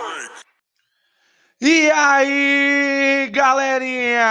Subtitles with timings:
[0.00, 0.49] freak.
[1.62, 4.24] E aí, galerinha?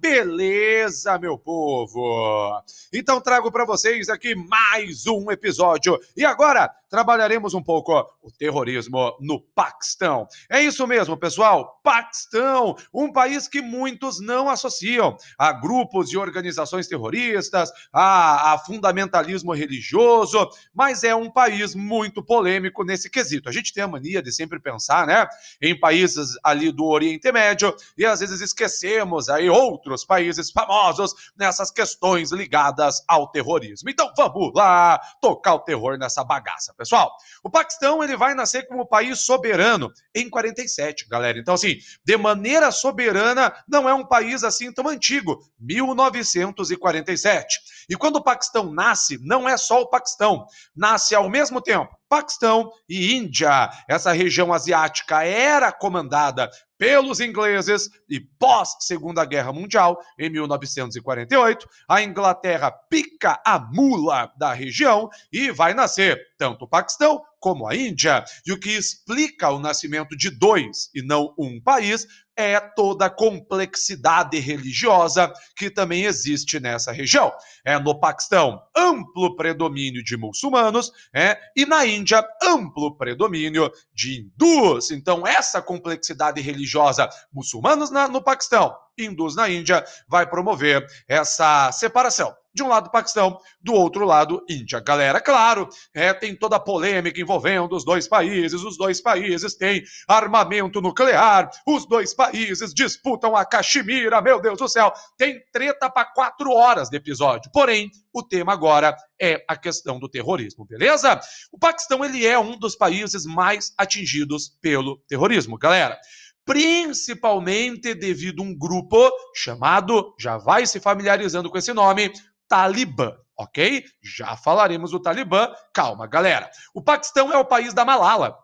[0.00, 2.60] Beleza, meu povo?
[2.92, 5.96] Então trago para vocês aqui mais um episódio.
[6.16, 10.28] E agora trabalharemos um pouco o terrorismo no Paquistão.
[10.48, 11.80] É isso mesmo, pessoal.
[11.82, 19.52] Paquistão, um país que muitos não associam a grupos e organizações terroristas, a, a fundamentalismo
[19.52, 23.48] religioso, mas é um país muito polêmico nesse quesito.
[23.48, 25.26] A gente tem a mania de sempre pensar, né,
[25.60, 31.70] em países ali do Oriente Médio e às vezes esquecemos aí outros países famosos nessas
[31.70, 33.90] questões ligadas ao terrorismo.
[33.90, 37.14] Então vamos lá tocar o terror nessa bagaça, pessoal.
[37.42, 41.38] O Paquistão ele vai nascer como país soberano em 47, galera.
[41.38, 47.60] Então, assim, de maneira soberana, não é um país assim tão antigo, 1947.
[47.90, 52.70] E quando o Paquistão nasce, não é só o Paquistão, nasce ao mesmo tempo Paquistão
[52.88, 53.68] e Índia.
[53.88, 62.02] Essa região asiática era comandada pelos ingleses e pós Segunda Guerra Mundial, em 1948, a
[62.02, 68.24] Inglaterra pica a mula da região e vai nascer tanto o Paquistão como a Índia.
[68.46, 73.10] E o que explica o nascimento de dois e não um país é toda a
[73.10, 77.32] complexidade religiosa que também existe nessa região.
[77.64, 84.90] É no Paquistão, amplo predomínio de muçulmanos, é, e na Índia, amplo predomínio de hindus.
[84.90, 92.34] Então, essa complexidade religiosa, muçulmanos na, no Paquistão, hindus na Índia, vai promover essa separação
[92.54, 94.78] de um lado Paquistão, do outro lado Índia.
[94.80, 99.82] Galera, claro, é, tem toda a polêmica envolvendo os dois países, os dois países têm
[100.06, 106.04] armamento nuclear, os dois países disputam a Caxemira, meu Deus do céu, tem treta para
[106.04, 107.50] quatro horas de episódio.
[107.52, 111.18] Porém, o tema agora é a questão do terrorismo, beleza?
[111.50, 115.98] O Paquistão ele é um dos países mais atingidos pelo terrorismo, galera
[116.44, 122.12] principalmente devido a um grupo chamado, já vai se familiarizando com esse nome,
[122.54, 123.82] Talibã, ok?
[124.00, 125.52] Já falaremos do Talibã.
[125.72, 126.48] Calma, galera.
[126.72, 128.38] O Paquistão é o país da Malala.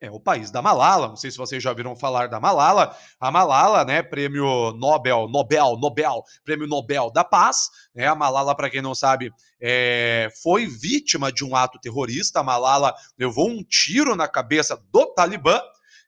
[0.00, 1.08] É o país da Malala.
[1.08, 2.96] Não sei se vocês já ouviram falar da Malala.
[3.20, 7.68] A Malala, né, prêmio Nobel, Nobel, Nobel, prêmio Nobel da Paz.
[7.94, 8.06] Né?
[8.06, 9.30] A Malala, para quem não sabe,
[9.60, 12.40] é, foi vítima de um ato terrorista.
[12.40, 15.60] A Malala levou um tiro na cabeça do Talibã.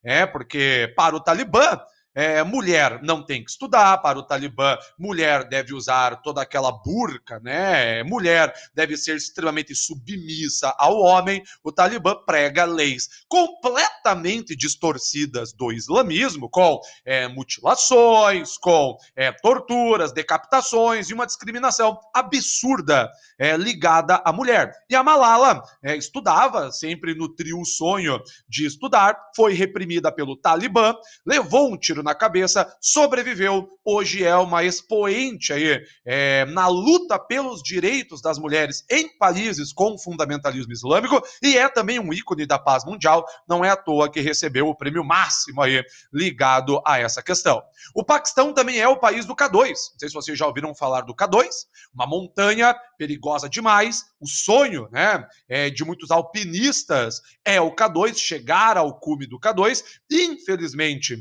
[0.03, 1.79] É, porque para o Talibã,
[2.15, 7.41] é, mulher não tem que estudar para o Talibã, mulher deve usar toda aquela burca,
[7.41, 8.03] né?
[8.05, 11.43] Mulher deve ser extremamente submissa ao homem.
[11.63, 21.11] O Talibã prega leis completamente distorcidas do islamismo, com é, mutilações, com é, torturas, decapitações
[21.11, 24.73] e uma discriminação absurda é, ligada à mulher.
[24.89, 30.95] E a Malala é, estudava, sempre nutria o sonho de estudar, foi reprimida pelo Talibã,
[31.27, 37.63] levou um tiro na cabeça, sobreviveu, hoje é uma expoente aí é, na luta pelos
[37.63, 42.85] direitos das mulheres em países com fundamentalismo islâmico e é também um ícone da paz
[42.85, 45.83] mundial, não é à toa que recebeu o prêmio máximo aí
[46.13, 47.63] ligado a essa questão.
[47.95, 51.01] O Paquistão também é o país do K2, não sei se vocês já ouviram falar
[51.01, 51.49] do K2,
[51.95, 58.77] uma montanha perigosa demais, o sonho né, é, de muitos alpinistas é o K2, chegar
[58.77, 59.83] ao cume do K2.
[60.11, 61.17] Infelizmente,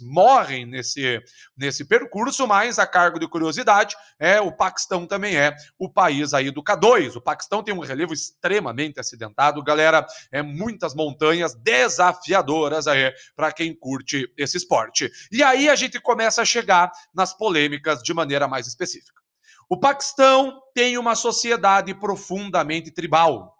[0.00, 1.22] morrem nesse,
[1.56, 6.50] nesse percurso, mas a cargo de curiosidade, é o Paquistão também é o país aí
[6.50, 7.16] do K2.
[7.16, 13.74] O Paquistão tem um relevo extremamente acidentado, galera, é muitas montanhas desafiadoras aí para quem
[13.74, 15.10] curte esse esporte.
[15.30, 19.24] E aí a gente começa a chegar nas polêmicas de maneira mais específica.
[19.68, 23.53] O Paquistão tem uma sociedade profundamente tribal.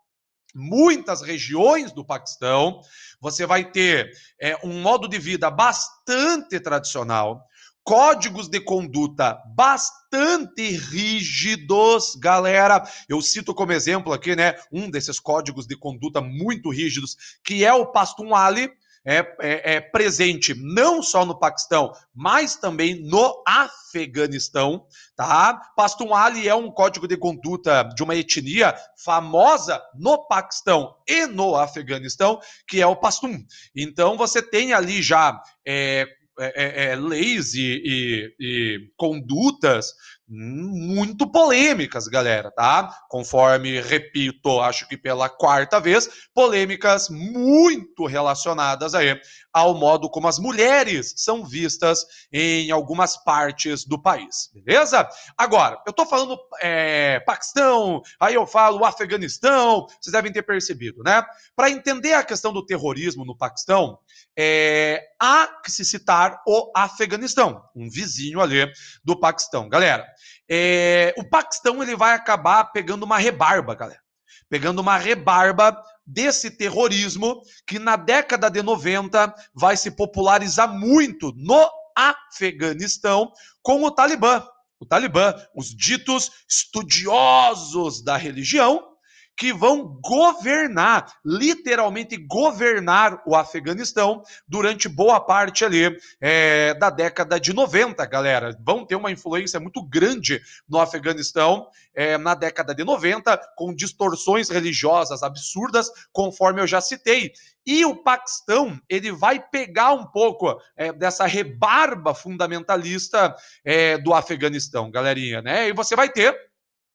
[0.54, 2.80] Muitas regiões do Paquistão,
[3.20, 4.10] você vai ter
[4.40, 7.44] é, um modo de vida bastante tradicional,
[7.82, 12.82] códigos de conduta bastante rígidos, galera.
[13.08, 17.72] Eu cito como exemplo aqui, né, um desses códigos de conduta muito rígidos, que é
[17.72, 18.70] o Pastunwali,
[19.04, 25.60] é, é, é, presente não só no Paquistão, mas também no Afeganistão, tá?
[25.76, 32.40] Pastunwali é um código de conduta de uma etnia famosa no Paquistão e no Afeganistão,
[32.66, 33.44] que é o Pashtun.
[33.76, 36.06] Então você tem ali já é,
[36.38, 39.94] é, é, é, leis e, e, e, condutas
[40.26, 43.02] muito polêmicas, galera, tá?
[43.08, 49.20] Conforme, repito, acho que pela quarta vez, polêmicas muito relacionadas aí
[49.52, 55.08] ao modo como as mulheres são vistas em algumas partes do país, beleza?
[55.38, 61.22] Agora, eu tô falando é, Paquistão, aí eu falo Afeganistão, vocês devem ter percebido, né?
[61.54, 63.98] Para entender a questão do terrorismo no Paquistão,
[64.36, 68.70] é, há que se citar o Afeganistão, um vizinho ali
[69.04, 69.68] do Paquistão.
[69.68, 70.06] Galera,
[70.50, 74.00] é, o Paquistão ele vai acabar pegando uma rebarba, galera.
[74.48, 75.76] Pegando uma rebarba
[76.06, 83.32] desse terrorismo que na década de 90 vai se popularizar muito no Afeganistão
[83.62, 84.46] com o Talibã.
[84.78, 88.93] O Talibã, os ditos estudiosos da religião,
[89.36, 97.52] que vão governar, literalmente governar o Afeganistão durante boa parte ali é, da década de
[97.52, 98.56] 90, galera.
[98.64, 104.48] Vão ter uma influência muito grande no Afeganistão é, na década de 90, com distorções
[104.48, 107.32] religiosas absurdas, conforme eu já citei.
[107.66, 113.34] E o Paquistão, ele vai pegar um pouco é, dessa rebarba fundamentalista
[113.64, 115.68] é, do Afeganistão, galerinha, né?
[115.68, 116.38] E você vai ter,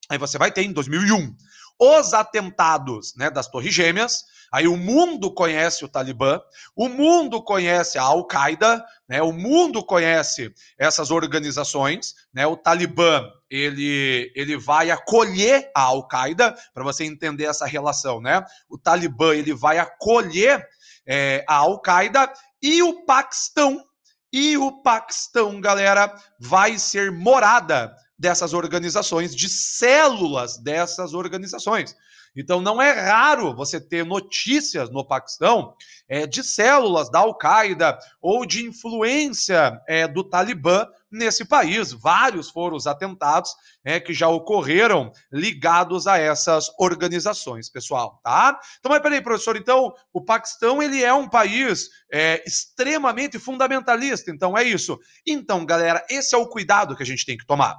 [0.10, 1.36] aí você vai ter em 2001
[1.80, 4.26] os atentados né, das Torres Gêmeas.
[4.52, 6.42] Aí o mundo conhece o Talibã,
[6.76, 12.16] o mundo conhece a Al-Qaeda, né, o mundo conhece essas organizações.
[12.34, 18.20] Né, o Talibã ele, ele vai acolher a Al-Qaeda, para você entender essa relação.
[18.20, 18.44] Né?
[18.68, 20.68] O Talibã ele vai acolher
[21.08, 22.31] é, a Al-Qaeda
[22.62, 23.84] e o Paquistão.
[24.31, 31.95] E o Paquistão, galera, vai ser morada dessas organizações, de células dessas organizações.
[32.36, 35.74] Então não é raro você ter notícias no Paquistão
[36.07, 41.92] é, de células da Al-Qaeda ou de influência é, do Talibã nesse país.
[41.92, 48.60] Vários foram os atentados é, que já ocorreram ligados a essas organizações, pessoal, tá?
[48.80, 54.57] Então, mas peraí, professor, então o Paquistão ele é um país é, extremamente fundamentalista, então
[54.57, 55.00] é isso.
[55.25, 57.75] Então, galera, esse é o cuidado que a gente tem que tomar.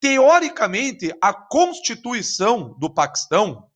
[0.00, 3.68] Teoricamente, a Constituição do Paquistão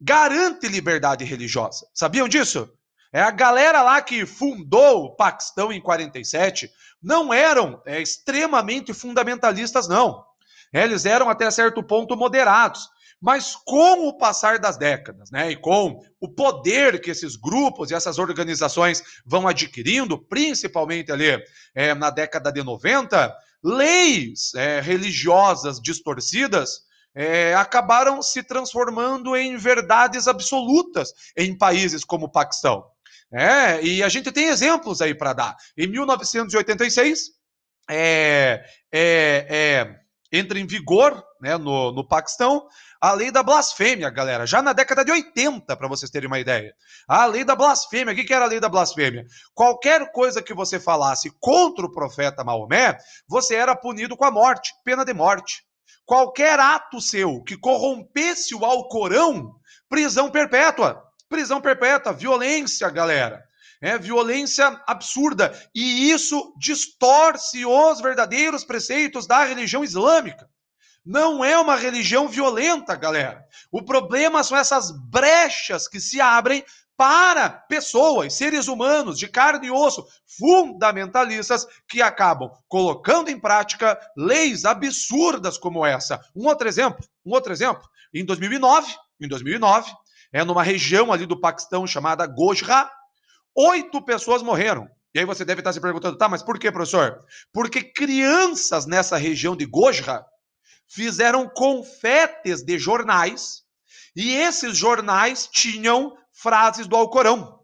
[0.00, 1.86] garante liberdade religiosa.
[1.94, 2.70] Sabiam disso?
[3.12, 6.68] É a galera lá que fundou o Paquistão em 47
[7.02, 10.24] não eram é, extremamente fundamentalistas, não.
[10.72, 12.88] Eles eram até certo ponto moderados.
[13.22, 17.94] Mas com o passar das décadas, né, e com o poder que esses grupos e
[17.94, 21.42] essas organizações vão adquirindo, principalmente ali
[21.74, 26.84] é, na década de 90, leis é, religiosas distorcidas
[27.14, 32.84] é, acabaram se transformando em verdades absolutas em países como o Paquistão.
[33.32, 35.56] É, e a gente tem exemplos aí para dar.
[35.76, 37.30] Em 1986,
[37.90, 39.96] é, é, é,
[40.34, 42.66] entra em vigor né, no, no Paquistão
[43.00, 46.74] a lei da blasfêmia, galera, já na década de 80, para vocês terem uma ideia.
[47.06, 49.26] A lei da blasfêmia, o que era a lei da blasfêmia?
[49.54, 52.96] Qualquer coisa que você falasse contra o profeta Maomé,
[53.28, 55.62] você era punido com a morte, pena de morte.
[56.06, 59.52] Qualquer ato seu que corrompesse o Alcorão,
[59.86, 61.02] prisão perpétua.
[61.28, 63.42] Prisão perpétua, violência, galera.
[63.80, 65.52] É violência absurda.
[65.74, 70.48] E isso distorce os verdadeiros preceitos da religião islâmica.
[71.04, 73.44] Não é uma religião violenta, galera.
[73.70, 76.64] O problema são essas brechas que se abrem
[76.96, 80.06] para pessoas, seres humanos de carne e osso,
[80.38, 86.20] fundamentalistas, que acabam colocando em prática leis absurdas como essa.
[86.34, 87.82] Um outro exemplo, um outro exemplo,
[88.12, 89.92] em 2009, em 2009,
[90.32, 92.90] é numa região ali do Paquistão chamada Gojra,
[93.56, 94.88] oito pessoas morreram.
[95.14, 97.20] E aí você deve estar se perguntando, tá, mas por que, professor?
[97.52, 100.24] Porque crianças nessa região de Gojra
[100.88, 103.62] fizeram confetes de jornais
[104.16, 107.60] e esses jornais tinham frases do Alcorão.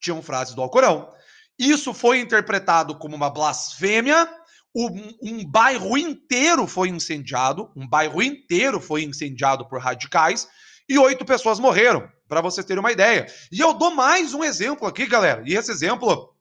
[0.00, 1.12] Tinham frases do Alcorão.
[1.58, 4.28] Isso foi interpretado como uma blasfêmia.
[4.74, 10.48] Um, um, bairro inteiro foi incendiado, um bairro inteiro foi incendiado por radicais
[10.88, 13.26] e oito pessoas morreram, para vocês terem uma ideia.
[13.52, 15.42] E eu dou mais um exemplo aqui, galera.
[15.44, 16.34] E esse exemplo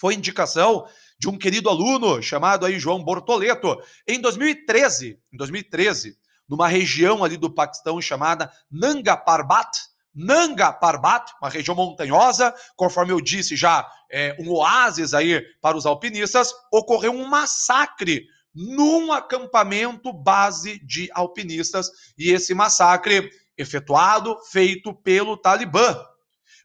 [0.00, 0.88] foi indicação
[1.18, 3.76] de um querido aluno chamado aí João Bortoleto.
[4.08, 6.16] Em 2013, em 2013,
[6.48, 9.78] numa região ali do Paquistão chamada Nanga Parbat,
[10.14, 15.84] Nanga Parbat, uma região montanhosa, conforme eu disse já, é um oásis aí para os
[15.84, 18.24] alpinistas, ocorreu um massacre
[18.54, 26.04] num acampamento base de alpinistas e esse massacre efetuado, feito pelo Talibã.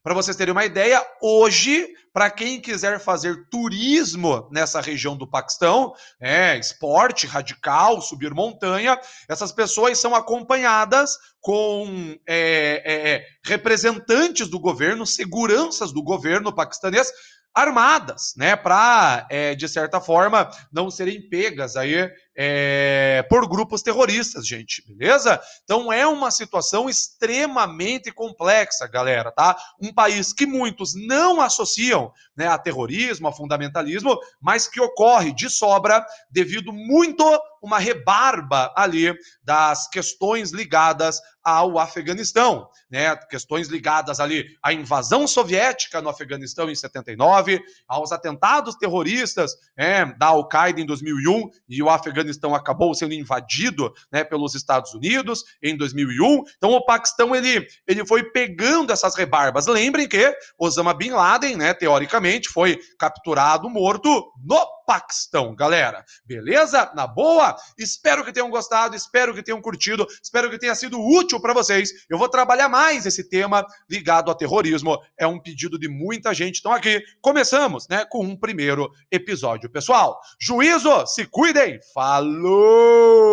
[0.03, 5.93] Para vocês terem uma ideia, hoje, para quem quiser fazer turismo nessa região do Paquistão,
[6.19, 15.05] é, esporte radical, subir montanha, essas pessoas são acompanhadas com é, é, representantes do governo,
[15.05, 17.11] seguranças do governo paquistanês,
[17.53, 24.47] armadas, né, para é, de certa forma não serem pegas aí é, por grupos terroristas,
[24.47, 25.39] gente, beleza?
[25.63, 29.57] Então é uma situação extremamente complexa, galera, tá?
[29.81, 35.49] Um país que muitos não associam né, a terrorismo, a fundamentalismo, mas que ocorre de
[35.49, 37.23] sobra devido muito
[37.61, 43.15] uma rebarba ali das questões ligadas ao Afeganistão, né?
[43.29, 50.27] Questões ligadas ali à invasão soviética no Afeganistão em 79, aos atentados terroristas é, da
[50.27, 55.75] Al-Qaeda em 2001 e o Afeganistão Afeganistão acabou sendo invadido né, pelos Estados Unidos em
[55.75, 56.43] 2001.
[56.57, 59.67] Então o Paquistão ele, ele foi pegando essas rebarbas.
[59.67, 66.03] Lembrem que Osama Bin Laden, né, teoricamente, foi capturado, morto no Paquistão, galera.
[66.25, 66.91] Beleza?
[66.93, 67.55] Na boa?
[67.77, 71.91] Espero que tenham gostado, espero que tenham curtido, espero que tenha sido útil para vocês.
[72.09, 75.01] Eu vou trabalhar mais esse tema ligado ao terrorismo.
[75.17, 76.59] É um pedido de muita gente.
[76.59, 80.19] Então aqui começamos, né, com um primeiro episódio, pessoal.
[80.37, 81.79] Juízo, se cuidem.
[81.93, 83.31] Falou!